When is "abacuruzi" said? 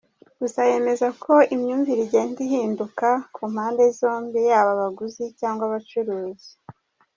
5.65-6.51